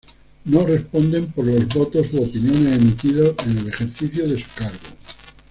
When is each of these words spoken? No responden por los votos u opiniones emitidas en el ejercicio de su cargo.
No 0.45 0.65
responden 0.65 1.31
por 1.31 1.45
los 1.45 1.67
votos 1.67 2.07
u 2.13 2.23
opiniones 2.23 2.75
emitidas 2.79 3.33
en 3.45 3.55
el 3.59 3.67
ejercicio 3.67 4.27
de 4.27 4.41
su 4.41 4.49
cargo. 4.55 4.79